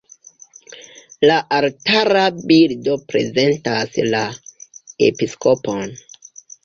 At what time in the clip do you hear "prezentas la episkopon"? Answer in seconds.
3.13-5.97